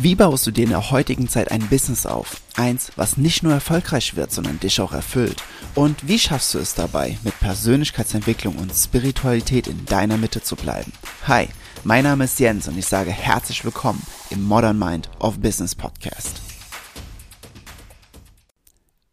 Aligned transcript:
Wie 0.00 0.14
baust 0.14 0.46
du 0.46 0.52
dir 0.52 0.62
in 0.62 0.70
der 0.70 0.92
heutigen 0.92 1.28
Zeit 1.28 1.50
ein 1.50 1.66
Business 1.66 2.06
auf? 2.06 2.40
Eins, 2.54 2.92
was 2.94 3.16
nicht 3.16 3.42
nur 3.42 3.52
erfolgreich 3.52 4.14
wird, 4.14 4.30
sondern 4.30 4.60
dich 4.60 4.80
auch 4.80 4.92
erfüllt. 4.92 5.42
Und 5.74 6.06
wie 6.06 6.20
schaffst 6.20 6.54
du 6.54 6.60
es 6.60 6.74
dabei, 6.74 7.18
mit 7.24 7.36
Persönlichkeitsentwicklung 7.40 8.58
und 8.58 8.72
Spiritualität 8.72 9.66
in 9.66 9.84
deiner 9.86 10.16
Mitte 10.16 10.40
zu 10.40 10.54
bleiben? 10.54 10.92
Hi, 11.26 11.48
mein 11.82 12.04
Name 12.04 12.24
ist 12.26 12.38
Jens 12.38 12.68
und 12.68 12.78
ich 12.78 12.86
sage 12.86 13.10
herzlich 13.10 13.64
willkommen 13.64 14.00
im 14.30 14.40
Modern 14.40 14.78
Mind 14.78 15.10
of 15.18 15.40
Business 15.40 15.74
Podcast. 15.74 16.42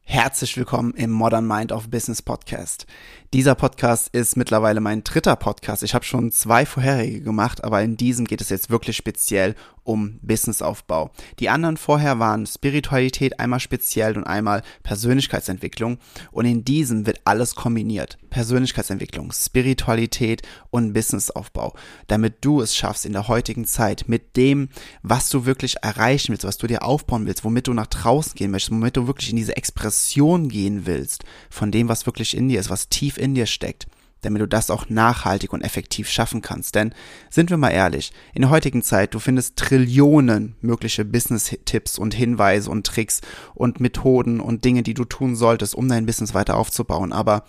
Herzlich 0.04 0.56
willkommen 0.56 0.94
im 0.94 1.12
Modern 1.12 1.48
Mind 1.48 1.72
of 1.72 1.90
Business 1.90 2.22
Podcast. 2.22 2.86
Dieser 3.34 3.54
Podcast 3.54 4.08
ist 4.10 4.38
mittlerweile 4.38 4.80
mein 4.80 5.04
dritter 5.04 5.36
Podcast. 5.36 5.84
Ich 5.84 5.94
habe 5.94 6.06
schon 6.06 6.32
zwei 6.32 6.66
vorherige 6.66 7.22
gemacht, 7.22 7.64
aber 7.64 7.82
in 7.82 7.98
diesem 7.98 8.26
geht 8.26 8.40
es 8.40 8.50
jetzt 8.50 8.70
wirklich 8.70 8.96
speziell 8.96 9.56
um 9.86 10.20
Businessaufbau. 10.22 11.12
Die 11.40 11.50
anderen 11.50 11.78
vorher 11.78 12.20
waren 12.20 12.46
Spiritualität 12.46 13.39
einmal 13.39 13.62
speziell 13.62 14.18
und 14.18 14.26
einmal 14.26 14.64
Persönlichkeitsentwicklung 14.84 16.00
und 16.32 16.46
in 16.46 16.66
diesem 16.66 17.06
wird 17.06 17.21
alles 17.24 17.56
kombiniert. 17.56 18.18
Persönlichkeitsentwicklung, 18.29 19.32
Spiritualität 19.32 20.42
und 20.71 20.93
Businessaufbau, 20.93 21.74
damit 22.07 22.43
du 22.43 22.62
es 22.62 22.76
schaffst 22.76 23.06
in 23.06 23.14
der 23.14 23.29
heutigen 23.29 23.66
Zeit 23.66 24.06
mit 24.07 24.36
dem, 24.36 24.70
was 25.04 25.29
du 25.29 25.46
wirklich 25.46 25.78
erreichen 25.82 26.32
willst, 26.32 26.43
was 26.43 26.57
du 26.57 26.68
dir 26.68 26.84
aufbauen 26.84 27.26
willst, 27.28 27.46
womit 27.46 27.68
du 27.68 27.74
nach 27.74 27.88
draußen 27.88 28.34
gehen 28.34 28.52
möchtest, 28.52 28.71
womit 28.71 28.98
du 28.98 29.07
wirklich 29.07 29.29
in 29.29 29.38
diese 29.38 29.56
Expression 29.56 30.50
gehen 30.50 30.86
willst 30.86 31.24
von 31.50 31.71
dem, 31.71 31.88
was 31.88 32.06
wirklich 32.06 32.36
in 32.36 32.50
dir 32.50 32.59
ist, 32.59 32.70
was 32.70 32.90
tief 32.90 33.17
in 33.17 33.36
dir 33.36 33.45
steckt 33.45 33.88
damit 34.25 34.42
du 34.42 34.47
das 34.47 34.70
auch 34.70 34.89
nachhaltig 34.89 35.53
und 35.53 35.61
effektiv 35.61 36.09
schaffen 36.09 36.42
kannst. 36.42 36.75
Denn 36.75 36.94
sind 37.30 37.50
wir 37.50 37.58
mal 37.58 37.70
ehrlich, 37.70 38.11
in 38.34 38.42
der 38.42 38.50
heutigen 38.50 38.81
Zeit, 38.81 39.14
du 39.14 39.20
findest 39.20 39.58
Trillionen 39.58 40.56
mögliche 40.61 41.06
Business-Tipps 41.06 41.98
und 41.98 42.14
Hinweise 42.14 42.70
und 42.70 42.86
Tricks 42.86 43.22
und 43.53 43.80
Methoden 43.80 44.40
und 44.40 44.66
Dinge, 44.66 44.84
die 44.84 44.94
du 44.94 45.06
tun 45.06 45.36
solltest, 45.36 45.76
um 45.76 45.88
dein 45.88 46.06
Business 46.06 46.34
weiter 46.34 46.58
aufzubauen. 46.58 47.14
Aber 47.14 47.46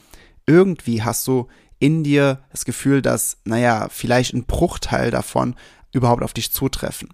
irgendwie 0.47 1.03
hast 1.03 1.27
du 1.27 1.49
in 1.79 2.05
dir 2.05 2.45
das 2.51 2.65
Gefühl, 2.65 3.03
dass, 3.03 3.39
naja, 3.45 3.89
vielleicht 3.91 4.35
ein 4.35 4.45
Bruchteil 4.45 5.11
davon 5.11 5.55
überhaupt 5.93 6.23
auf 6.23 6.33
dich 6.33 6.53
zutreffen. 6.53 7.11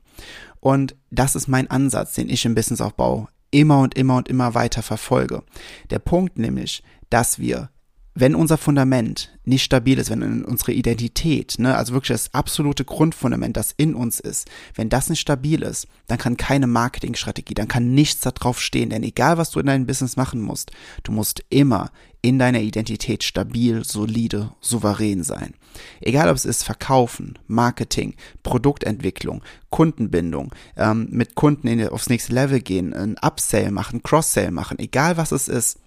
Und 0.61 0.95
das 1.11 1.35
ist 1.35 1.49
mein 1.49 1.71
Ansatz, 1.71 2.15
den 2.15 2.29
ich 2.29 2.45
im 2.45 2.55
Businessaufbau 2.55 3.29
immer 3.51 3.81
und 3.81 3.95
immer 3.97 4.17
und 4.17 4.29
immer 4.29 4.55
weiter 4.55 4.83
verfolge. 4.83 5.43
Der 5.91 5.99
Punkt 5.99 6.39
nämlich, 6.39 6.83
dass 7.11 7.39
wir 7.39 7.71
wenn 8.15 8.35
unser 8.35 8.59
Fundament 8.59 9.31
nicht 9.45 9.65
stabil 9.65 9.99
ist, 9.99 10.11
wenn 10.11 10.45
unsere 10.45 10.73
Identität, 10.73 11.59
ne, 11.59 11.77
also 11.77 11.95
wirklich 11.95 12.15
das 12.15 12.35
absolute 12.35 12.85
Grundfundament, 12.85 13.57
das 13.57 13.73
in 13.77 13.95
uns 13.95 14.21
ist, 14.21 14.49
wenn 14.75 14.91
das 14.91 15.09
nicht 15.09 15.21
stabil 15.21 15.63
ist, 15.63 15.89
dann 16.07 16.19
kann 16.19 16.37
keine 16.37 16.67
Marketingstrategie, 16.67 17.55
dann 17.55 17.69
kann 17.69 17.95
nichts 17.95 18.21
darauf 18.21 18.61
stehen. 18.61 18.91
Denn 18.91 19.03
egal, 19.03 19.39
was 19.39 19.51
du 19.51 19.61
in 19.61 19.67
deinem 19.67 19.87
Business 19.87 20.17
machen 20.17 20.43
musst, 20.43 20.73
du 21.05 21.13
musst 21.13 21.43
immer 21.49 21.91
in 22.21 22.39
deiner 22.39 22.61
Identität 22.61 23.25
stabil, 23.25 23.85
solide, 23.85 24.53
souverän 24.61 25.25
sein. 25.25 25.55
Egal, 26.01 26.29
ob 26.29 26.37
es 26.37 26.45
ist 26.45 26.63
Verkaufen, 26.63 27.39
Marketing, 27.49 28.15
Produktentwicklung, 28.43 29.43
Kundenbindung, 29.71 30.55
ähm, 30.77 31.09
mit 31.11 31.35
Kunden 31.35 31.67
in, 31.67 31.89
aufs 31.89 32.11
nächste 32.11 32.35
Level 32.35 32.61
gehen, 32.61 32.93
ein 32.93 33.17
Upsell 33.21 33.73
machen, 33.73 34.03
Cross-Sale 34.03 34.53
machen, 34.53 34.79
egal 34.79 35.17
was 35.17 35.33
es 35.33 35.49
ist, 35.49 35.79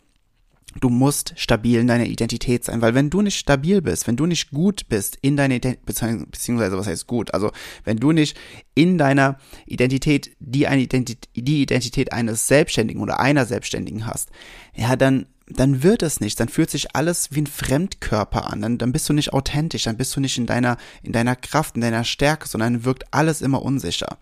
Du 0.82 0.90
musst 0.90 1.34
stabil 1.38 1.80
in 1.80 1.88
deiner 1.88 2.06
Identität 2.06 2.66
sein, 2.66 2.82
weil 2.82 2.94
wenn 2.96 3.10
du 3.10 3.22
nicht 3.22 3.38
stabil 3.38 3.82
bist, 3.82 4.08
wenn 4.08 4.18
du 4.18 4.26
nicht 4.26 4.52
gut 4.52 4.90
bist 4.90 5.18
in 5.22 5.38
deiner 5.38 5.56
Identität, 5.56 5.86
beziehungsweise 5.86 6.78
was 6.78 6.88
heißt 6.88 7.08
gut, 7.08 7.34
also 7.34 7.52
wenn 7.86 7.98
du 7.98 8.12
nicht 8.12 8.38
in 8.74 8.98
deiner 8.98 9.40
Identität 9.66 10.36
die, 10.40 10.68
eine 10.68 10.82
Identität, 10.82 11.30
die 11.34 11.62
Identität 11.62 12.12
eines 12.12 12.48
Selbstständigen 12.48 13.02
oder 13.02 13.22
einer 13.22 13.46
Selbstständigen 13.46 14.06
hast, 14.06 14.32
ja, 14.76 14.98
dann 14.98 15.28
dann 15.48 15.84
wird 15.84 16.02
es 16.02 16.20
nicht, 16.20 16.40
dann 16.40 16.50
fühlt 16.50 16.72
sich 16.72 16.96
alles 16.96 17.30
wie 17.32 17.42
ein 17.42 17.48
Fremdkörper 17.48 18.52
an, 18.52 18.62
dann, 18.62 18.78
dann 18.78 18.92
bist 18.92 19.08
du 19.08 19.14
nicht 19.14 19.34
authentisch, 19.34 19.84
dann 19.84 19.98
bist 19.98 20.16
du 20.16 20.20
nicht 20.20 20.38
in 20.38 20.48
deiner, 20.48 20.78
in 21.04 21.12
deiner 21.12 21.36
Kraft, 21.36 21.76
in 21.76 21.82
deiner 21.82 22.04
Stärke, 22.04 22.48
sondern 22.48 22.84
wirkt 22.84 23.14
alles 23.14 23.42
immer 23.42 23.62
unsicher. 23.62 24.18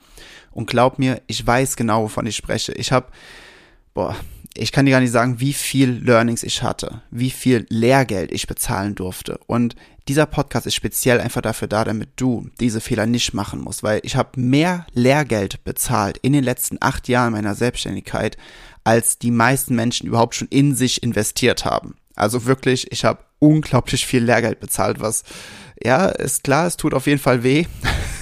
Und 0.52 0.70
glaub 0.70 1.00
mir, 1.00 1.22
ich 1.28 1.46
weiß 1.46 1.78
genau, 1.78 2.04
wovon 2.04 2.26
ich 2.26 2.36
spreche. 2.36 2.74
Ich 2.74 2.92
habe, 2.92 3.08
boah, 3.94 4.18
ich 4.56 4.72
kann 4.72 4.86
dir 4.86 4.92
gar 4.92 5.00
nicht 5.00 5.12
sagen, 5.12 5.40
wie 5.40 5.54
viel 5.54 5.90
Learnings 6.04 6.44
ich 6.44 6.62
hatte, 6.62 7.02
wie 7.10 7.32
viel 7.32 7.66
Lehrgeld 7.70 8.32
ich 8.32 8.48
bezahlen 8.48 8.96
durfte. 8.96 9.40
Und 9.48 9.76
dieser 10.08 10.26
Podcast 10.26 10.68
ist 10.68 10.76
speziell 10.76 11.20
einfach 11.20 11.42
dafür 11.42 11.68
da, 11.68 11.84
damit 11.84 12.10
du 12.18 12.50
diese 12.60 12.82
Fehler 12.82 13.06
nicht 13.06 13.34
machen 13.34 13.62
musst, 13.62 13.84
weil 13.84 14.02
ich 14.04 14.16
habe 14.16 14.40
mehr 14.40 14.86
Lehrgeld 14.94 15.64
bezahlt 15.64 16.18
in 16.20 16.34
den 16.34 16.44
letzten 16.44 16.78
acht 16.82 17.08
Jahren 17.08 17.34
meiner 17.34 17.56
Selbstständigkeit, 17.56 18.38
als 18.84 19.18
die 19.18 19.32
meisten 19.32 19.76
Menschen 19.76 20.08
überhaupt 20.08 20.36
schon 20.36 20.50
in 20.50 20.76
sich 20.76 21.02
investiert 21.02 21.66
haben. 21.66 21.96
Also 22.16 22.46
wirklich, 22.46 22.92
ich 22.92 23.06
habe 23.06 23.24
unglaublich 23.40 24.06
viel 24.06 24.24
Lehrgeld 24.24 24.60
bezahlt, 24.60 25.00
was 25.00 25.24
ja 25.84 26.06
ist 26.08 26.44
klar, 26.44 26.68
es 26.68 26.78
tut 26.78 26.94
auf 26.94 27.08
jeden 27.08 27.20
Fall 27.20 27.44
weh. 27.44 27.66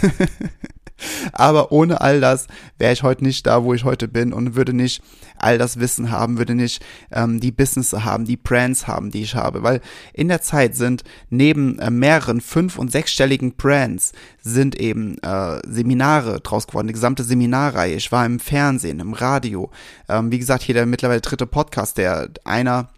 Aber 1.34 1.72
ohne 1.72 2.02
all 2.02 2.22
das 2.22 2.48
wäre 2.78 2.94
ich 2.94 3.04
heute 3.04 3.24
nicht 3.24 3.46
da, 3.48 3.64
wo 3.64 3.74
ich 3.74 3.84
heute 3.84 4.08
bin 4.08 4.34
und 4.34 4.56
würde 4.56 4.74
nicht 4.74 5.02
all 5.38 5.58
das 5.58 5.80
Wissen 5.80 6.12
haben, 6.12 6.38
würde 6.38 6.56
nicht 6.56 6.84
ähm, 7.12 7.40
die 7.40 7.52
Businesses 7.52 8.04
haben, 8.04 8.26
die 8.26 8.38
Brands 8.38 8.88
haben, 8.88 9.12
die 9.12 9.24
ich 9.24 9.36
habe. 9.36 9.64
Weil 9.64 9.82
in 10.14 10.28
der 10.28 10.42
Zeit 10.42 10.76
sind 10.76 11.04
neben 11.30 11.80
äh, 11.80 11.90
mehreren 11.90 12.42
fünf- 12.42 12.78
und 12.78 12.92
sechsstelligen 12.92 13.56
Brands 13.56 14.14
sind 14.42 14.76
eben 14.80 15.18
äh, 15.24 15.60
Seminare 15.68 16.40
draus 16.42 16.68
geworden, 16.68 16.88
die 16.88 16.94
gesamte 16.94 17.24
Seminarreihe. 17.24 17.96
Ich 17.96 18.12
war 18.12 18.26
im 18.26 18.40
Fernsehen, 18.40 19.00
im 19.00 19.14
Radio. 19.14 19.72
Ähm, 20.10 20.32
wie 20.32 20.40
gesagt, 20.40 20.64
hier 20.64 20.76
der 20.76 20.86
mittlerweile 20.86 21.22
dritte 21.22 21.48
Podcast, 21.48 21.98
der 21.98 22.30
einer 22.44 22.90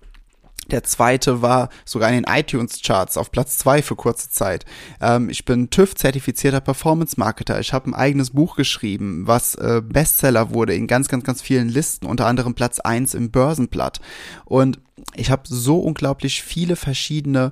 der 0.71 0.83
zweite 0.83 1.41
war 1.41 1.69
sogar 1.85 2.09
in 2.09 2.23
den 2.23 2.33
iTunes-Charts 2.33 3.17
auf 3.17 3.31
Platz 3.31 3.57
zwei 3.57 3.81
für 3.81 3.95
kurze 3.95 4.29
Zeit. 4.29 4.65
Ähm, 5.01 5.29
ich 5.29 5.45
bin 5.45 5.69
TÜV-zertifizierter 5.69 6.61
Performance-Marketer. 6.61 7.59
Ich 7.59 7.73
habe 7.73 7.89
ein 7.89 7.93
eigenes 7.93 8.31
Buch 8.31 8.55
geschrieben, 8.55 9.27
was 9.27 9.55
äh, 9.55 9.81
Bestseller 9.83 10.53
wurde 10.53 10.73
in 10.73 10.87
ganz, 10.87 11.07
ganz, 11.07 11.23
ganz 11.23 11.41
vielen 11.41 11.69
Listen, 11.69 12.05
unter 12.05 12.27
anderem 12.27 12.53
Platz 12.53 12.79
eins 12.79 13.13
im 13.13 13.31
Börsenblatt. 13.31 13.99
Und 14.45 14.79
ich 15.15 15.31
habe 15.31 15.43
so 15.45 15.79
unglaublich 15.79 16.43
viele 16.43 16.75
verschiedene 16.75 17.51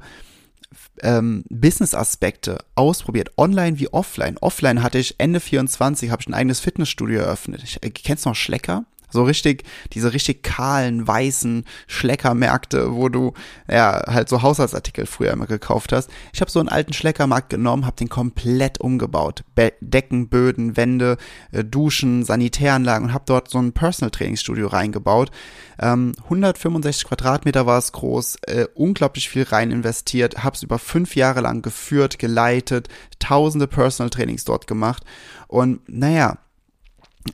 ähm, 1.01 1.43
Business-Aspekte 1.49 2.59
ausprobiert, 2.75 3.31
online 3.37 3.79
wie 3.79 3.91
offline. 3.91 4.37
Offline 4.39 4.83
hatte 4.83 4.99
ich 4.99 5.15
Ende 5.17 5.39
24, 5.39 6.11
habe 6.11 6.21
ich 6.21 6.27
ein 6.27 6.33
eigenes 6.33 6.59
Fitnessstudio 6.59 7.19
eröffnet. 7.19 7.61
Ich, 7.63 7.83
äh, 7.83 7.89
kennst 7.89 8.25
du 8.25 8.29
noch 8.29 8.35
Schlecker? 8.35 8.85
So 9.11 9.23
richtig, 9.23 9.63
diese 9.93 10.13
richtig 10.13 10.43
kahlen, 10.43 11.07
weißen 11.07 11.65
Schleckermärkte, 11.87 12.93
wo 12.95 13.09
du 13.09 13.33
ja 13.69 14.01
halt 14.07 14.29
so 14.29 14.41
Haushaltsartikel 14.41 15.05
früher 15.05 15.31
immer 15.31 15.47
gekauft 15.47 15.91
hast. 15.91 16.09
Ich 16.33 16.41
habe 16.41 16.51
so 16.51 16.59
einen 16.59 16.69
alten 16.69 16.93
Schleckermarkt 16.93 17.49
genommen, 17.49 17.85
habe 17.85 17.97
den 17.97 18.09
komplett 18.09 18.79
umgebaut. 18.79 19.43
Be 19.55 19.73
Decken, 19.81 20.29
Böden, 20.29 20.77
Wände, 20.77 21.17
äh, 21.51 21.63
Duschen, 21.63 22.23
Sanitäranlagen 22.23 23.07
und 23.09 23.13
habe 23.13 23.25
dort 23.27 23.49
so 23.49 23.59
ein 23.59 23.73
Personal 23.73 24.11
Trainingsstudio 24.11 24.67
reingebaut. 24.67 25.31
Ähm, 25.79 26.13
165 26.23 27.05
Quadratmeter 27.05 27.65
war 27.65 27.77
es 27.77 27.91
groß, 27.91 28.37
äh, 28.47 28.67
unglaublich 28.75 29.29
viel 29.29 29.43
rein 29.43 29.71
investiert, 29.71 30.43
habe 30.43 30.55
es 30.55 30.63
über 30.63 30.79
fünf 30.79 31.15
Jahre 31.15 31.41
lang 31.41 31.61
geführt, 31.61 32.19
geleitet, 32.19 32.87
tausende 33.19 33.67
Personal 33.67 34.09
Trainings 34.09 34.45
dort 34.45 34.67
gemacht 34.67 35.03
und 35.47 35.81
naja, 35.87 36.37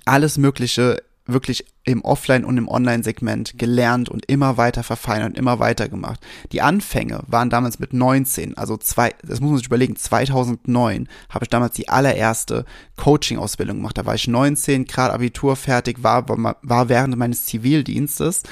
alles 0.05 0.37
Mögliche 0.37 1.01
wirklich 1.27 1.65
im 1.83 2.03
Offline- 2.03 2.43
und 2.43 2.57
im 2.57 2.67
Online-Segment 2.67 3.57
gelernt 3.57 4.09
und 4.09 4.25
immer 4.25 4.57
weiter 4.57 4.83
verfeinert 4.83 5.29
und 5.29 5.37
immer 5.37 5.59
weiter 5.59 5.87
gemacht. 5.87 6.19
Die 6.51 6.61
Anfänge 6.61 7.21
waren 7.27 7.49
damals 7.49 7.79
mit 7.79 7.93
19, 7.93 8.57
also 8.57 8.75
zwei, 8.77 9.15
das 9.23 9.39
muss 9.39 9.51
man 9.51 9.57
sich 9.57 9.67
überlegen, 9.67 9.95
2009 9.95 11.07
habe 11.29 11.45
ich 11.45 11.49
damals 11.49 11.75
die 11.75 11.87
allererste 11.87 12.65
Coaching-Ausbildung 12.97 13.77
gemacht. 13.77 13.97
Da 13.97 14.05
war 14.05 14.15
ich 14.15 14.27
19, 14.27 14.85
gerade 14.85 15.13
Abitur 15.13 15.55
fertig, 15.55 16.03
war, 16.03 16.27
war 16.27 16.89
während 16.89 17.15
meines 17.15 17.45
Zivildienstes 17.45 18.43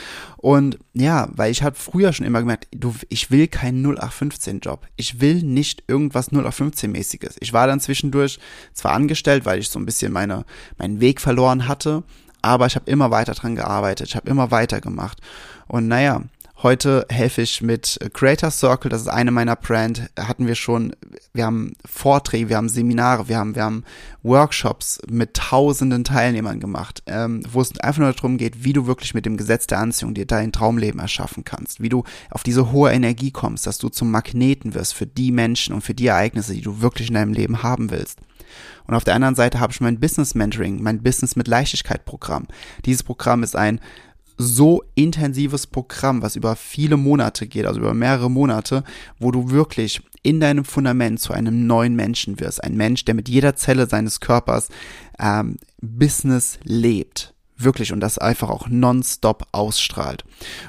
und 0.45 0.77
ja, 0.93 1.27
weil 1.33 1.51
ich 1.51 1.63
habe 1.63 1.75
früher 1.75 2.13
schon 2.13 2.25
immer 2.25 2.39
gemerkt, 2.39 2.67
du, 2.71 2.93
ich 3.09 3.31
will 3.31 3.47
keinen 3.47 3.83
0815-Job. 3.83 4.87
Ich 4.95 5.19
will 5.19 5.41
nicht 5.41 5.83
irgendwas 5.87 6.31
0815-mäßiges. 6.31 7.37
Ich 7.39 7.51
war 7.51 7.65
dann 7.65 7.79
zwischendurch 7.79 8.39
zwar 8.71 8.93
angestellt, 8.93 9.45
weil 9.45 9.59
ich 9.59 9.69
so 9.69 9.79
ein 9.79 9.87
bisschen 9.87 10.13
meine, 10.13 10.45
meinen 10.77 11.01
Weg 11.01 11.19
verloren 11.19 11.67
hatte, 11.67 12.03
aber 12.45 12.67
ich 12.67 12.75
habe 12.75 12.89
immer 12.89 13.11
weiter 13.11 13.33
dran 13.33 13.55
gearbeitet, 13.55 14.09
ich 14.09 14.15
habe 14.15 14.29
immer 14.29 14.51
weiter 14.51 14.79
gemacht. 14.79 15.19
Und 15.67 15.87
naja, 15.87 16.21
Heute 16.63 17.05
helfe 17.09 17.41
ich 17.41 17.61
mit 17.61 17.99
Creator 18.13 18.49
Circle, 18.49 18.89
das 18.89 19.01
ist 19.01 19.07
eine 19.09 19.29
meiner 19.29 19.57
Brand, 19.57 20.09
hatten 20.17 20.47
wir 20.47 20.55
schon, 20.55 20.95
wir 21.33 21.45
haben 21.45 21.73
Vorträge, 21.85 22.47
wir 22.47 22.55
haben 22.55 22.69
Seminare, 22.69 23.27
wir 23.27 23.37
haben, 23.37 23.55
wir 23.55 23.63
haben 23.63 23.83
Workshops 24.23 25.01
mit 25.07 25.33
tausenden 25.33 26.05
Teilnehmern 26.05 26.61
gemacht, 26.61 27.03
ähm, 27.07 27.43
wo 27.51 27.59
es 27.59 27.77
einfach 27.81 27.99
nur 27.99 28.13
darum 28.13 28.37
geht, 28.37 28.63
wie 28.63 28.71
du 28.71 28.87
wirklich 28.87 29.13
mit 29.13 29.25
dem 29.25 29.35
Gesetz 29.35 29.67
der 29.67 29.79
Anziehung 29.79 30.13
dir 30.13 30.25
dein 30.25 30.53
Traumleben 30.53 31.01
erschaffen 31.01 31.43
kannst, 31.43 31.81
wie 31.81 31.89
du 31.89 32.03
auf 32.31 32.43
diese 32.43 32.71
hohe 32.71 32.91
Energie 32.91 33.31
kommst, 33.31 33.67
dass 33.67 33.77
du 33.77 33.89
zum 33.89 34.09
Magneten 34.09 34.73
wirst 34.73 34.93
für 34.93 35.05
die 35.05 35.33
Menschen 35.33 35.75
und 35.75 35.81
für 35.81 35.93
die 35.93 36.07
Ereignisse, 36.07 36.53
die 36.53 36.61
du 36.61 36.81
wirklich 36.81 37.09
in 37.09 37.15
deinem 37.15 37.33
Leben 37.33 37.63
haben 37.63 37.91
willst. 37.91 38.17
Und 38.87 38.95
auf 38.95 39.03
der 39.03 39.15
anderen 39.15 39.35
Seite 39.35 39.59
habe 39.59 39.73
ich 39.73 39.81
mein 39.81 39.99
Business 39.99 40.35
Mentoring, 40.35 40.81
mein 40.81 41.01
Business 41.01 41.35
mit 41.35 41.47
Leichtigkeit 41.47 42.05
Programm. 42.05 42.47
Dieses 42.85 43.03
Programm 43.03 43.43
ist 43.43 43.55
ein 43.55 43.79
so 44.37 44.83
intensives 44.95 45.67
Programm, 45.67 46.21
was 46.21 46.35
über 46.35 46.55
viele 46.55 46.97
Monate 46.97 47.47
geht, 47.47 47.65
also 47.65 47.79
über 47.79 47.93
mehrere 47.93 48.29
Monate, 48.29 48.83
wo 49.19 49.31
du 49.31 49.49
wirklich 49.49 50.01
in 50.23 50.39
deinem 50.39 50.65
Fundament 50.65 51.19
zu 51.19 51.33
einem 51.33 51.67
neuen 51.67 51.95
Menschen 51.95 52.39
wirst. 52.39 52.63
Ein 52.63 52.75
Mensch, 52.75 53.05
der 53.05 53.15
mit 53.15 53.29
jeder 53.29 53.55
Zelle 53.55 53.87
seines 53.87 54.19
Körpers 54.19 54.69
ähm, 55.19 55.57
Business 55.81 56.59
lebt. 56.63 57.34
Wirklich 57.57 57.93
und 57.93 58.01
das 58.01 58.17
einfach 58.17 58.49
auch 58.49 58.67
nonstop 58.67 59.47
ausstrahlt. 59.53 60.25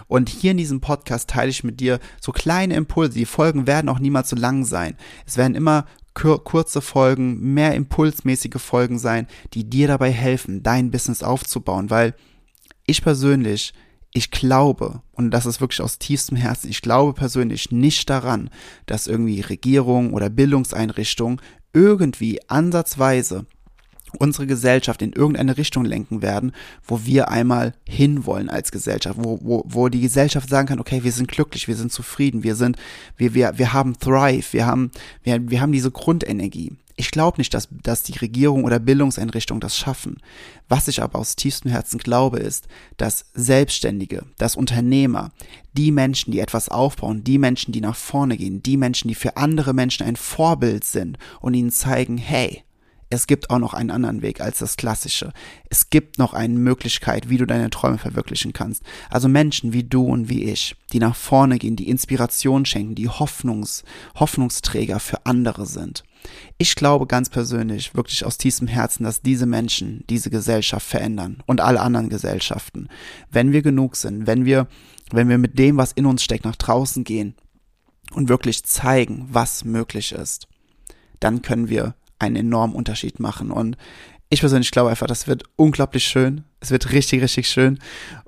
Und 0.07 0.29
hier 0.29 0.53
in 0.53 0.57
diesem 0.57 0.81
Podcast 0.81 1.31
teile 1.31 1.51
ich 1.51 1.65
mit 1.65 1.81
dir 1.81 1.99
so 2.21 2.31
kleine 2.33 2.75
Impulse. 2.75 3.19
Die 3.19 3.27
Folgen 3.27 3.67
werden 3.67 3.89
auch 3.89 3.99
niemals 3.99 4.31
so 4.31 4.37
lang 4.37 4.65
sein. 4.65 4.97
Es 5.27 5.37
werden 5.37 5.57
immer 5.57 5.87
kurze 6.15 6.81
Folgen, 6.81 7.55
mehr 7.55 7.75
impulsmäßige 7.75 8.61
Folgen 8.61 8.99
sein, 8.99 9.27
die 9.53 9.69
dir 9.69 9.87
dabei 9.87 10.11
helfen, 10.11 10.63
dein 10.63 10.91
Business 10.91 11.23
aufzubauen, 11.23 11.91
weil 11.91 12.15
ich 12.87 13.03
persönlich, 13.03 13.75
ich 14.15 14.31
glaube, 14.31 15.03
und 15.13 15.31
das 15.31 15.45
ist 15.45 15.61
wirklich 15.61 15.83
aus 15.83 15.99
tiefstem 15.99 16.39
Herzen, 16.39 16.71
ich 16.71 16.81
glaube 16.81 17.13
persönlich 17.13 17.71
nicht 17.71 18.09
daran, 18.09 18.49
dass 18.87 19.09
irgendwie 19.09 19.41
Regierung 19.43 20.15
oder 20.15 20.31
Bildungseinrichtungen 20.31 21.41
irgendwie 21.75 22.41
ansatzweise 22.49 23.45
unsere 24.17 24.47
Gesellschaft 24.47 25.03
in 25.03 25.13
irgendeine 25.13 25.57
Richtung 25.57 25.85
lenken 25.85 26.23
werden, 26.23 26.53
wo 26.87 27.05
wir 27.05 27.29
einmal 27.29 27.75
hinwollen 27.87 28.49
als 28.49 28.73
Gesellschaft, 28.73 29.19
wo, 29.21 29.39
wo, 29.43 29.65
wo 29.67 29.89
die 29.89 30.01
Gesellschaft 30.01 30.49
sagen 30.49 30.69
kann, 30.69 30.81
okay, 30.81 31.05
wir 31.05 31.13
sind 31.13 31.29
glücklich, 31.29 31.69
wir 31.69 31.77
sind 31.77 31.93
zufrieden, 31.93 32.43
wir 32.43 32.55
sind, 32.55 32.77
wir, 33.17 33.35
wir, 33.35 33.59
wir 33.59 33.73
haben 33.73 33.99
Thrive, 33.99 34.53
wir 34.53 34.67
haben, 34.67 34.91
wir, 35.23 35.51
wir 35.51 35.61
haben 35.61 35.73
diese 35.73 35.91
Grundenergie. 35.91 36.73
Ich 36.99 37.11
glaube 37.11 37.37
nicht, 37.39 37.53
dass, 37.53 37.69
dass 37.71 38.03
die 38.03 38.19
Regierung 38.19 38.65
oder 38.65 38.79
Bildungseinrichtungen 38.79 39.61
das 39.61 39.77
schaffen. 39.77 40.17
Was 40.67 40.89
ich 40.89 41.03
aber 41.03 41.19
aus 41.19 41.37
tiefstem 41.37 41.71
Herzen 41.71 41.99
glaube, 41.99 42.39
ist, 42.39 42.69
dass 42.97 43.27
Selbstständige, 43.35 44.25
dass 44.39 44.57
Unternehmer, 44.57 45.31
die 45.75 45.93
Menschen, 45.93 46.33
die 46.33 46.41
etwas 46.41 46.71
aufbauen, 46.71 47.23
die 47.23 47.37
Menschen, 47.37 47.73
die 47.73 47.83
nach 47.83 47.97
vorne 47.97 48.39
gehen, 48.39 48.63
die 48.63 48.79
Menschen, 48.79 49.09
die 49.09 49.15
für 49.15 49.37
andere 49.37 49.75
Menschen 49.75 50.07
ein 50.07 50.17
Vorbild 50.17 50.85
sind 50.85 51.19
und 51.41 51.53
ihnen 51.53 51.71
zeigen, 51.71 52.17
hey, 52.17 52.63
es 53.09 53.27
gibt 53.27 53.51
auch 53.51 53.59
noch 53.59 53.73
einen 53.73 53.91
anderen 53.91 54.23
Weg 54.23 54.41
als 54.41 54.59
das 54.59 54.77
Klassische. 54.77 55.33
Es 55.71 55.91
gibt 55.91 56.19
noch 56.19 56.35
eine 56.35 56.55
Möglichkeit, 56.55 57.29
wie 57.29 57.39
du 57.39 57.47
deine 57.47 57.71
Träume 57.71 57.99
verwirklichen 57.99 58.53
kannst. 58.53 58.83
Also 59.11 59.29
Menschen 59.29 59.73
wie 59.73 59.85
du 59.85 60.05
und 60.05 60.29
wie 60.29 60.45
ich, 60.45 60.75
die 60.93 60.99
nach 60.99 61.15
vorne 61.15 61.59
gehen, 61.59 61.77
die 61.77 61.89
Inspiration 61.89 62.65
schenken, 62.65 62.97
die 62.97 63.09
Hoffnungs, 63.09 63.85
Hoffnungsträger 64.17 64.99
für 64.99 65.25
andere 65.25 65.67
sind. 65.67 66.03
Ich 66.59 66.75
glaube 66.75 67.07
ganz 67.07 67.31
persönlich, 67.31 67.95
wirklich 67.95 68.25
aus 68.25 68.39
tiefstem 68.39 68.67
Herzen, 68.67 69.05
dass 69.05 69.23
diese 69.23 69.47
Menschen 69.47 70.03
diese 70.11 70.31
Gesellschaft 70.31 70.87
verändern 70.87 71.43
und 71.47 71.61
alle 71.61 71.81
anderen 71.81 72.09
Gesellschaften. 72.09 72.89
Wenn 73.31 73.53
wir 73.53 73.63
genug 73.63 73.95
sind, 73.95 74.27
wenn 74.27 74.45
wir, 74.45 74.67
wenn 75.13 75.29
wir 75.29 75.39
mit 75.39 75.59
dem, 75.61 75.77
was 75.77 75.93
in 75.93 76.07
uns 76.07 76.25
steckt, 76.25 76.45
nach 76.45 76.57
draußen 76.57 77.05
gehen 77.05 77.37
und 78.13 78.29
wirklich 78.29 78.65
zeigen, 78.65 79.29
was 79.31 79.65
möglich 79.65 80.11
ist, 80.11 80.49
dann 81.21 81.43
können 81.43 81.69
wir 81.69 81.95
einen 82.19 82.37
enormen 82.37 82.75
Unterschied 82.75 83.21
machen. 83.21 83.51
Und 83.51 83.77
ich 84.29 84.41
persönlich 84.41 84.71
glaube 84.71 84.91
einfach, 84.91 85.07
das 85.07 85.27
wird 85.29 85.45
unglaublich 85.57 86.05
schön. 86.05 86.45
Es 86.61 86.71
wird 86.71 86.93
richtig, 86.93 87.23
richtig 87.23 87.49
schön. 87.49 87.79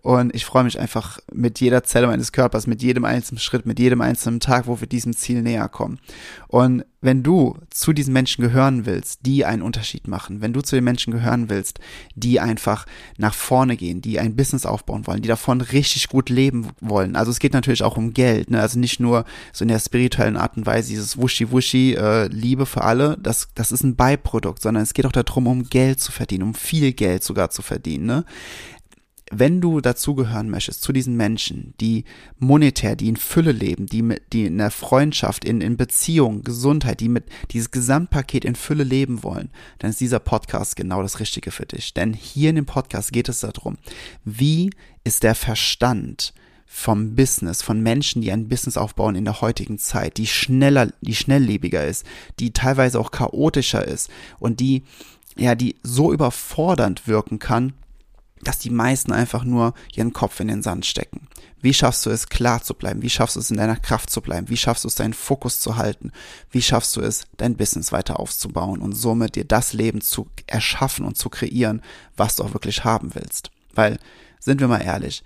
Und 0.03 0.35
ich 0.35 0.45
freue 0.45 0.65
mich 0.65 0.79
einfach 0.79 1.19
mit 1.33 1.61
jeder 1.61 1.83
Zelle 1.83 2.07
meines 2.07 2.31
Körpers, 2.33 2.67
mit 2.67 2.83
jedem 2.83 3.05
einzelnen 3.05 3.41
Schritt, 3.41 3.67
mit 3.67 3.81
jedem 3.81 4.01
einzelnen 4.01 4.41
Tag, 4.41 4.67
wo 4.67 4.81
wir 4.81 4.87
diesem 4.87 5.15
Ziel 5.15 5.43
näher 5.43 5.69
kommen. 5.69 5.99
Und 6.47 6.85
wenn 7.01 7.23
du 7.23 7.57
zu 7.71 7.93
diesen 7.93 8.13
Menschen 8.13 8.43
gehören 8.43 8.87
willst, 8.87 9.27
die 9.27 9.45
einen 9.45 9.63
Unterschied 9.63 10.09
machen, 10.09 10.41
wenn 10.41 10.53
du 10.53 10.63
zu 10.63 10.77
den 10.77 10.85
Menschen 10.85 11.13
gehören 11.13 11.49
willst, 11.49 11.79
die 12.15 12.41
einfach 12.41 12.87
nach 13.19 13.35
vorne 13.35 13.77
gehen, 13.77 14.01
die 14.01 14.19
ein 14.19 14.35
Business 14.35 14.67
aufbauen 14.67 15.07
wollen, 15.07 15.23
die 15.23 15.29
davon 15.29 15.61
richtig 15.61 16.09
gut 16.09 16.29
leben 16.29 16.69
wollen. 16.81 17.15
Also 17.15 17.31
es 17.31 17.39
geht 17.39 17.53
natürlich 17.53 17.83
auch 17.83 17.97
um 17.97 18.15
Geld, 18.15 18.51
ne? 18.51 18.61
also 18.61 18.79
nicht 18.79 19.01
nur 19.01 19.25
so 19.53 19.65
in 19.65 19.69
der 19.69 19.79
spirituellen 19.79 20.37
Art 20.37 20.57
und 20.57 20.67
Weise, 20.67 20.91
dieses 20.91 21.19
Wuschi-Wuschi, 21.19 21.95
äh, 21.95 22.27
Liebe 22.29 22.67
für 22.67 22.83
alle, 22.83 23.17
das, 23.21 23.49
das 23.55 23.73
ist 23.73 23.85
ein 23.85 23.97
Beiprodukt, 23.97 24.63
sondern 24.63 24.83
es 24.83 24.95
geht 24.95 25.07
auch 25.07 25.13
darum, 25.13 25.47
um 25.47 25.65
Geld 25.65 26.01
zu 26.01 26.11
verdienen, 26.11 26.45
um 26.45 26.55
viel 26.55 26.93
Geld 26.93 27.23
sogar 27.23 27.51
zu 27.51 27.63
verdienen. 27.63 28.07
Ne? 28.07 28.25
Wenn 29.31 29.61
du 29.61 29.81
dazugehören 29.81 30.51
möchtest, 30.51 30.83
zu 30.83 30.93
diesen 30.93 31.17
Menschen, 31.17 31.75
die 31.81 32.05
monetär, 32.39 32.97
die 32.97 33.09
in 33.09 33.17
Fülle 33.17 33.53
leben, 33.53 33.87
die, 33.87 34.03
mit, 34.03 34.23
die 34.33 34.47
in 34.47 34.59
der 34.59 34.71
Freundschaft, 34.71 35.45
in, 35.45 35.61
in 35.61 35.77
Beziehung, 35.77 36.43
Gesundheit, 36.43 37.01
die 37.01 37.09
mit 37.09 37.25
dieses 37.51 37.71
Gesamtpaket 37.71 38.45
in 38.45 38.55
Fülle 38.55 38.85
leben 38.85 39.23
wollen, 39.23 39.51
dann 39.79 39.91
ist 39.91 40.01
dieser 40.01 40.19
Podcast 40.19 40.77
genau 40.77 41.03
das 41.03 41.21
Richtige 41.21 41.51
für 41.51 41.67
dich. 41.67 41.95
Denn 41.95 42.15
hier 42.15 42.51
in 42.51 42.57
dem 42.57 42.67
Podcast 42.67 43.13
geht 43.13 43.29
es 43.29 43.41
darum, 43.41 43.77
wie 44.25 44.71
ist 45.05 45.23
der 45.23 45.35
Verstand 45.35 46.33
vom 46.71 47.15
Business, 47.15 47.63
von 47.63 47.83
Menschen, 47.83 48.21
die 48.21 48.31
ein 48.31 48.49
Business 48.49 48.77
aufbauen 48.77 49.15
in 49.15 49.25
der 49.25 49.41
heutigen 49.41 49.79
Zeit, 49.79 50.19
die 50.19 50.27
schneller, 50.27 50.93
die 51.01 51.15
schnelllebiger 51.15 51.85
ist, 51.85 52.05
die 52.39 52.53
teilweise 52.53 53.01
auch 53.01 53.11
chaotischer 53.11 53.87
ist 53.87 54.11
und 54.39 54.61
die, 54.61 54.85
ja, 55.37 55.55
die 55.55 55.77
so 55.83 56.13
überfordernd 56.13 57.09
wirken 57.09 57.39
kann, 57.39 57.73
dass 58.45 58.59
die 58.59 58.71
meisten 58.71 59.13
einfach 59.13 59.45
nur 59.45 59.75
ihren 59.95 60.13
Kopf 60.13 60.41
in 60.41 60.49
den 60.49 60.63
Sand 60.63 60.87
stecken. 60.87 61.29
Wie 61.61 61.75
schaffst 61.75 62.07
du 62.07 62.11
es, 62.11 62.29
klar 62.29 62.63
zu 62.63 62.75
bleiben? 62.75 63.03
Wie 63.03 63.11
schaffst 63.11 63.37
du 63.37 63.41
es, 63.41 63.51
in 63.51 63.57
deiner 63.57 63.77
Kraft 63.77 64.11
zu 64.11 64.21
bleiben? 64.21 64.49
Wie 64.49 64.57
schaffst 64.57 64.85
du 64.85 64.89
es, 64.89 64.95
deinen 64.95 65.15
Fokus 65.15 65.59
zu 65.59 65.77
halten? 65.77 66.13
Wie 66.51 66.63
schaffst 66.63 66.95
du 66.97 67.01
es, 67.01 67.27
dein 67.37 67.57
Business 67.57 67.91
weiter 67.91 68.21
aufzubauen 68.21 68.81
und 68.81 68.93
somit 68.93 69.35
dir 69.35 69.45
das 69.45 69.73
Leben 69.73 70.01
zu 70.01 70.29
erschaffen 70.47 71.05
und 71.05 71.17
zu 71.17 71.29
kreieren, 71.29 71.83
was 72.17 72.37
du 72.37 72.45
auch 72.45 72.53
wirklich 72.53 72.85
haben 72.85 73.15
willst? 73.15 73.51
Weil, 73.75 73.99
sind 74.39 74.61
wir 74.61 74.69
mal 74.69 74.83
ehrlich, 74.83 75.25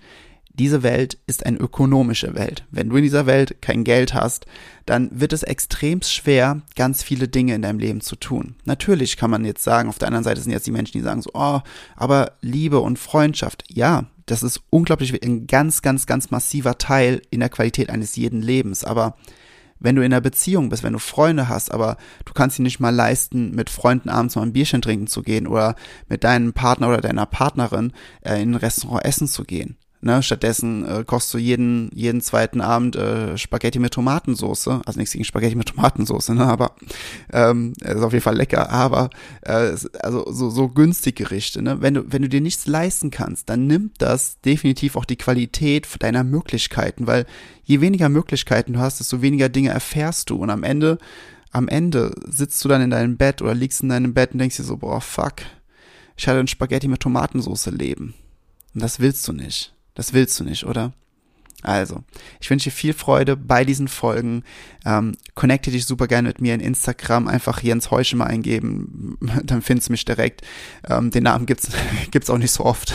diese 0.53 0.83
Welt 0.83 1.17
ist 1.25 1.45
eine 1.45 1.57
ökonomische 1.57 2.35
Welt. 2.35 2.65
Wenn 2.69 2.89
du 2.89 2.97
in 2.97 3.03
dieser 3.03 3.25
Welt 3.25 3.61
kein 3.61 3.83
Geld 3.83 4.13
hast, 4.13 4.45
dann 4.85 5.09
wird 5.11 5.33
es 5.33 5.43
extrem 5.43 6.01
schwer, 6.01 6.61
ganz 6.75 7.01
viele 7.03 7.27
Dinge 7.27 7.55
in 7.55 7.61
deinem 7.61 7.79
Leben 7.79 8.01
zu 8.01 8.15
tun. 8.15 8.55
Natürlich 8.65 9.17
kann 9.17 9.31
man 9.31 9.45
jetzt 9.45 9.63
sagen, 9.63 9.89
auf 9.89 9.97
der 9.97 10.07
anderen 10.07 10.23
Seite 10.23 10.41
sind 10.41 10.51
jetzt 10.51 10.67
die 10.67 10.71
Menschen, 10.71 10.93
die 10.93 11.03
sagen 11.03 11.21
so, 11.21 11.31
oh, 11.33 11.61
aber 11.95 12.33
Liebe 12.41 12.79
und 12.79 12.99
Freundschaft, 12.99 13.63
ja, 13.69 14.05
das 14.25 14.43
ist 14.43 14.61
unglaublich 14.69 15.21
ein 15.23 15.47
ganz, 15.47 15.81
ganz, 15.81 16.05
ganz 16.05 16.31
massiver 16.31 16.77
Teil 16.77 17.21
in 17.29 17.39
der 17.39 17.49
Qualität 17.49 17.89
eines 17.89 18.15
jeden 18.15 18.41
Lebens. 18.41 18.83
Aber 18.83 19.15
wenn 19.79 19.95
du 19.95 20.01
in 20.01 20.13
einer 20.13 20.21
Beziehung 20.21 20.69
bist, 20.69 20.83
wenn 20.83 20.93
du 20.93 20.99
Freunde 20.99 21.49
hast, 21.49 21.71
aber 21.71 21.97
du 22.25 22.33
kannst 22.33 22.57
dir 22.57 22.63
nicht 22.63 22.79
mal 22.79 22.95
leisten, 22.95 23.53
mit 23.53 23.69
Freunden 23.69 24.09
abends 24.09 24.35
mal 24.35 24.43
ein 24.43 24.53
Bierchen 24.53 24.81
trinken 24.81 25.07
zu 25.07 25.21
gehen 25.21 25.45
oder 25.45 25.75
mit 26.07 26.23
deinem 26.23 26.53
Partner 26.53 26.87
oder 26.87 27.01
deiner 27.01 27.25
Partnerin 27.25 27.91
äh, 28.21 28.41
in 28.41 28.51
ein 28.51 28.55
Restaurant 28.55 29.03
essen 29.03 29.27
zu 29.27 29.43
gehen, 29.43 29.77
Ne? 30.03 30.21
Stattdessen 30.21 30.85
äh, 30.85 31.03
kochst 31.05 31.33
du 31.33 31.37
jeden, 31.37 31.89
jeden 31.93 32.19
zweiten 32.21 32.59
Abend 32.59 32.95
äh, 32.95 33.37
Spaghetti 33.37 33.79
mit 33.79 33.93
Tomatensoße. 33.93 34.81
Also 34.85 34.99
nichts 34.99 35.13
gegen 35.13 35.23
Spaghetti 35.23 35.55
mit 35.55 35.69
Tomatensoße, 35.69 36.35
ne? 36.35 36.45
aber 36.45 36.75
ähm, 37.31 37.73
ist 37.79 38.01
auf 38.01 38.11
jeden 38.11 38.23
Fall 38.23 38.35
lecker. 38.35 38.69
Aber 38.69 39.09
äh, 39.41 39.75
also 40.01 40.25
so, 40.31 40.49
so 40.49 40.67
günstig 40.67 41.15
Gerichte. 41.15 41.61
Ne? 41.61 41.81
Wenn, 41.81 41.93
du, 41.93 42.11
wenn 42.11 42.21
du 42.21 42.29
dir 42.29 42.41
nichts 42.41 42.67
leisten 42.67 43.11
kannst, 43.11 43.49
dann 43.49 43.65
nimmt 43.65 44.01
das 44.01 44.41
definitiv 44.41 44.95
auch 44.95 45.05
die 45.05 45.15
Qualität 45.15 45.87
deiner 45.99 46.23
Möglichkeiten, 46.23 47.07
weil 47.07 47.25
je 47.63 47.79
weniger 47.79 48.09
Möglichkeiten 48.09 48.73
du 48.73 48.79
hast, 48.79 48.99
desto 48.99 49.21
weniger 49.21 49.47
Dinge 49.47 49.69
erfährst 49.69 50.29
du. 50.29 50.35
Und 50.35 50.49
am 50.49 50.63
Ende, 50.63 50.97
am 51.51 51.67
Ende 51.67 52.13
sitzt 52.27 52.63
du 52.65 52.69
dann 52.69 52.81
in 52.81 52.89
deinem 52.89 53.17
Bett 53.17 53.41
oder 53.41 53.55
liegst 53.55 53.81
in 53.81 53.89
deinem 53.89 54.13
Bett 54.13 54.33
und 54.33 54.39
denkst 54.39 54.57
dir 54.57 54.63
so, 54.63 54.77
boah, 54.77 54.99
fuck, 55.01 55.35
ich 56.17 56.27
hatte 56.27 56.39
ein 56.39 56.47
Spaghetti 56.47 56.87
mit 56.87 56.99
Tomatensoße 56.99 57.69
leben. 57.69 58.13
Und 58.73 58.83
das 58.83 58.99
willst 58.99 59.27
du 59.27 59.33
nicht. 59.33 59.72
Das 59.95 60.13
willst 60.13 60.39
du 60.39 60.43
nicht, 60.43 60.65
oder? 60.65 60.93
Also, 61.63 62.03
ich 62.41 62.49
wünsche 62.49 62.65
dir 62.69 62.75
viel 62.75 62.93
Freude 62.93 63.37
bei 63.37 63.63
diesen 63.63 63.87
Folgen. 63.87 64.43
Ähm, 64.85 65.15
connecte 65.33 65.71
dich 65.71 65.85
super 65.85 66.07
gerne 66.07 66.27
mit 66.27 66.41
mir 66.41 66.53
in 66.53 66.59
Instagram. 66.59 67.29
Einfach 67.29 67.63
Jens 67.63 67.89
Heusche 67.89 68.17
mal 68.17 68.25
eingeben, 68.25 69.17
dann 69.43 69.61
findest 69.61 69.87
du 69.87 69.93
mich 69.93 70.03
direkt. 70.03 70.41
Ähm, 70.87 71.09
den 71.09 71.23
Namen 71.23 71.45
gibt's 71.45 71.69
gibt's 72.11 72.29
auch 72.29 72.37
nicht 72.37 72.51
so 72.51 72.65
oft. 72.65 72.93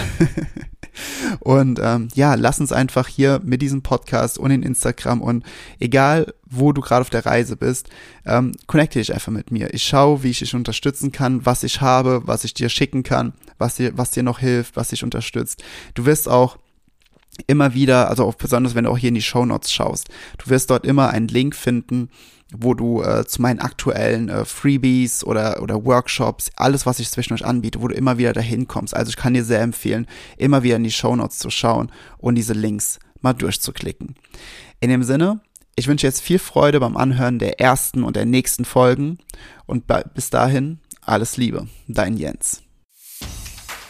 und 1.40 1.81
ähm, 1.83 2.09
ja, 2.14 2.35
lass 2.35 2.61
uns 2.61 2.71
einfach 2.71 3.09
hier 3.09 3.40
mit 3.43 3.62
diesem 3.62 3.81
Podcast 3.81 4.37
und 4.37 4.50
in 4.50 4.62
Instagram 4.62 5.23
und 5.23 5.45
egal, 5.81 6.35
wo 6.45 6.73
du 6.73 6.83
gerade 6.83 7.00
auf 7.00 7.11
der 7.11 7.25
Reise 7.25 7.57
bist, 7.57 7.88
ähm, 8.26 8.52
connecte 8.67 8.99
dich 8.99 9.14
einfach 9.14 9.33
mit 9.33 9.50
mir. 9.50 9.73
Ich 9.73 9.85
schaue, 9.85 10.23
wie 10.23 10.31
ich 10.31 10.40
dich 10.40 10.55
unterstützen 10.55 11.11
kann, 11.11 11.47
was 11.47 11.62
ich 11.62 11.81
habe, 11.81 12.23
was 12.26 12.45
ich 12.45 12.52
dir 12.52 12.69
schicken 12.69 13.02
kann, 13.02 13.33
was 13.57 13.76
dir, 13.76 13.97
was 13.97 14.11
dir 14.11 14.23
noch 14.23 14.40
hilft, 14.40 14.76
was 14.76 14.88
dich 14.88 15.05
unterstützt. 15.05 15.64
Du 15.95 16.05
wirst 16.05 16.28
auch 16.28 16.59
immer 17.47 17.75
wieder, 17.75 18.09
also 18.09 18.25
auch 18.25 18.35
besonders 18.35 18.75
wenn 18.75 18.85
du 18.85 18.90
auch 18.90 18.99
hier 18.99 19.09
in 19.09 19.14
die 19.14 19.23
Show 19.23 19.45
Notes 19.45 19.73
schaust, 19.73 20.09
du 20.38 20.50
wirst 20.50 20.71
dort 20.71 20.87
immer 20.87 21.11
einen 21.11 21.28
Link 21.28 21.54
finden, 21.54 22.11
wo 22.52 22.75
du 22.75 23.02
äh, 23.02 23.26
zu 23.26 23.42
meinen 23.42 23.59
aktuellen 23.59 24.28
äh, 24.28 24.45
Freebies 24.45 25.23
oder, 25.23 25.62
oder 25.62 25.85
Workshops, 25.85 26.50
alles, 26.57 26.87
was 26.87 26.99
ich 26.99 27.11
zwischendurch 27.11 27.45
anbiete, 27.45 27.83
wo 27.83 27.88
du 27.88 27.95
immer 27.95 28.18
wieder 28.18 28.33
dahin 28.33 28.66
kommst. 28.66 28.97
Also 28.97 29.11
ich 29.11 29.16
kann 29.16 29.35
dir 29.35 29.45
sehr 29.45 29.61
empfehlen, 29.61 30.07
immer 30.38 30.62
wieder 30.62 30.76
in 30.76 30.85
die 30.85 30.90
Show 30.90 31.14
Notes 31.14 31.38
zu 31.38 31.50
schauen 31.50 31.92
und 32.16 32.37
diese 32.37 32.54
Links 32.54 32.99
mal 33.21 33.35
durchzuklicken. 33.35 34.14
In 34.80 34.90
dem 34.90 35.02
Sinne, 35.02 35.40
ich 35.76 35.88
wünsche 35.88 36.07
jetzt 36.07 36.23
viel 36.23 36.38
Freude 36.38 36.80
beim 36.80 36.97
Anhören 36.97 37.38
der 37.38 37.61
ersten 37.61 38.02
und 38.02 38.16
der 38.16 38.26
nächsten 38.26 38.64
Folgen 38.64 39.18
und 39.66 39.85
bis 40.14 40.30
dahin 40.30 40.80
alles 41.02 41.37
Liebe, 41.37 41.68
dein 41.87 42.16
Jens. 42.16 42.62